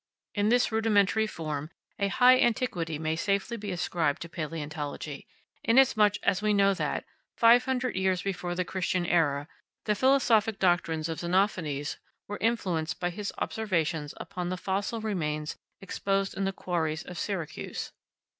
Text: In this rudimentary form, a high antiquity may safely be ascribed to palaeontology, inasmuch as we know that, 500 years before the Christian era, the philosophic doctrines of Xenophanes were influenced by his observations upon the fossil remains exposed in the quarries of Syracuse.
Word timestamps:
In 0.33 0.49
this 0.49 0.71
rudimentary 0.71 1.27
form, 1.27 1.69
a 1.99 2.07
high 2.07 2.39
antiquity 2.39 2.97
may 2.97 3.15
safely 3.15 3.55
be 3.55 3.69
ascribed 3.69 4.23
to 4.23 4.29
palaeontology, 4.29 5.27
inasmuch 5.63 6.15
as 6.23 6.41
we 6.41 6.55
know 6.55 6.73
that, 6.73 7.05
500 7.37 7.95
years 7.95 8.23
before 8.23 8.55
the 8.55 8.65
Christian 8.65 9.05
era, 9.05 9.47
the 9.85 9.93
philosophic 9.93 10.57
doctrines 10.57 11.07
of 11.07 11.19
Xenophanes 11.19 11.99
were 12.27 12.39
influenced 12.41 12.99
by 12.99 13.11
his 13.11 13.31
observations 13.37 14.15
upon 14.17 14.49
the 14.49 14.57
fossil 14.57 15.01
remains 15.01 15.55
exposed 15.81 16.33
in 16.35 16.45
the 16.45 16.51
quarries 16.51 17.03
of 17.03 17.19
Syracuse. 17.19 17.91